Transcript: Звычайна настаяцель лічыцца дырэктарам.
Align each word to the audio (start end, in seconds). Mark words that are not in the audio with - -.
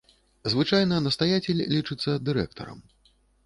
Звычайна 0.53 0.97
настаяцель 1.09 1.63
лічыцца 1.77 2.19
дырэктарам. 2.25 2.79